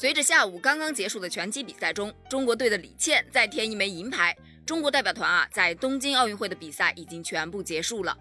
[0.00, 4.32] 随着下午刚刚结束的拳击比赛中，中国队的李倩再添一枚银牌，
[4.64, 8.16] 中国代表团啊在东京奥运会的比赛已经全部结束了。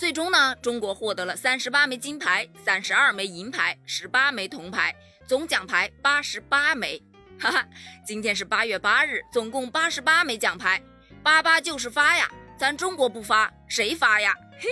[0.00, 4.96] 最终呢，中国获得了三十八枚金牌、三十二枚银牌、十八枚铜牌，
[5.26, 6.98] 总奖牌八十八枚。
[7.38, 7.68] 哈哈，
[8.06, 10.82] 今天是八月八日，总共八十八枚奖牌，
[11.22, 12.26] 八八就是发呀，
[12.56, 14.34] 咱中国不发谁发呀？
[14.58, 14.70] 嘿，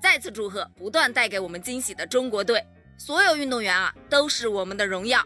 [0.00, 2.64] 再次祝贺不断带给我们惊喜的中国队，
[2.96, 5.22] 所有运动员啊都是我们的荣耀。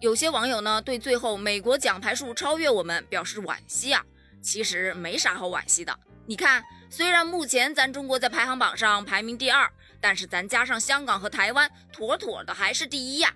[0.00, 4.02] 有些网友呢对最后美国奖牌数超越我们表示惋惜啊，
[4.42, 6.62] 其实没啥好惋惜的，你看。
[6.88, 9.68] 虽然目前咱中国在排行榜上排名第二，
[10.00, 13.34] 但是咱加上香港和台湾，妥妥的还是第一呀！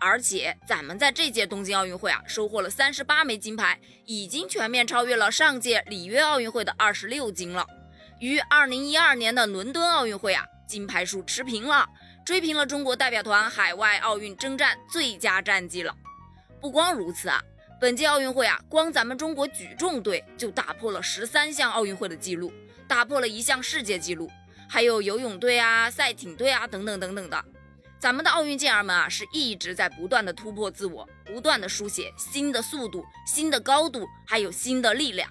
[0.00, 7.66] 而且咱们在这届东京奥运会啊，收获了三十八枚金牌，已经全面超越了上届里约奥运会的二十六金了，
[8.18, 11.86] 与二零一二年的伦敦奥运会啊，金牌数持平了，
[12.30, 15.92] 追平了中国代表团海外奥运征战最佳战绩了。
[16.60, 17.42] 不光如此啊，
[17.80, 22.52] 本届奥运会啊，光咱们中国举重队就打破了十三项奥运会的记录。
[22.86, 24.30] 打破了一项世界纪录，
[24.68, 27.44] 还有游泳队啊、赛艇队啊等等等等的，
[27.98, 35.28] 咱们的奥运健儿们啊是一直在不断的突破自我，不断的书写新的速度、新的高度，还有新的力量。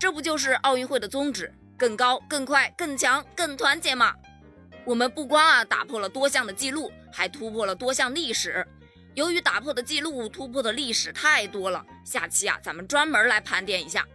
[0.00, 4.14] 这不就是奥运会的宗旨：更高、更快、更强、更团结吗？
[4.84, 8.66] 我们不光啊打破了多项的记录，还突破了多项历史。
[9.14, 14.06] 由于打破的记录、突破的历史太多了，下期啊咱们专门来盘点一下。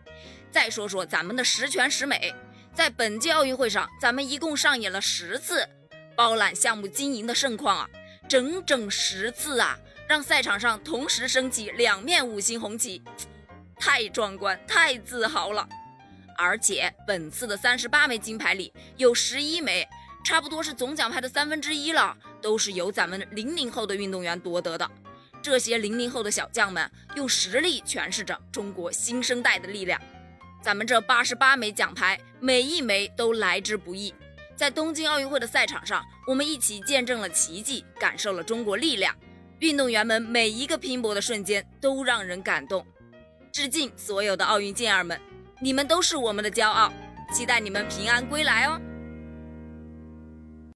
[0.52, 2.34] 再说说咱们的十全十美。
[2.74, 5.68] 在本届奥运会上，咱们一共上演了十次
[6.16, 7.90] 包揽项目金银的盛况啊，
[8.28, 13.02] 整整十次啊，让赛场上同时升起两面五星红旗，
[13.80, 15.68] 太壮观，太自豪了。
[16.38, 19.88] 而且本次的三十八枚金牌里，有十一枚，
[20.24, 24.90] 差不多是总奖牌的三分之一了，都是由咱们零零后的运动员夺得的。
[25.42, 30.02] 这些零零后的小将们，用实力诠释着中国新生代的力量。
[30.62, 34.14] 咱们这八十八枚奖牌，每一枚都来之不易。
[34.56, 39.16] 在东京奥运会的赛场上，我们一起见证了奇迹，感受了中国力量。
[39.60, 42.86] 运动员们每一个拼搏的瞬间都让人感动。
[43.54, 45.20] 致敬所有的奥运健儿们，
[45.62, 46.92] 你们都是我们的骄傲。
[47.32, 48.82] 期待你们平安归来哦！